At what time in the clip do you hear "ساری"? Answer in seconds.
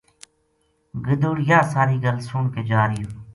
1.73-1.97